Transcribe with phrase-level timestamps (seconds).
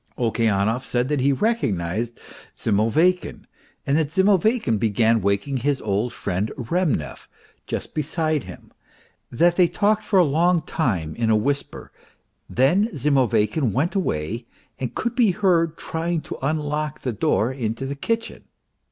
[0.17, 2.19] Okeanov said that he recognized
[2.57, 3.45] Zimoveykin,
[3.85, 7.27] arid that Zimoveykin began waking his old friend Remnev
[7.67, 8.73] just beside him,
[9.31, 11.91] that they talked for a long time in a whisper;
[12.49, 14.47] then Zimoveykin went away
[14.79, 18.45] and could be heard trying to unlock the door into the kitchen.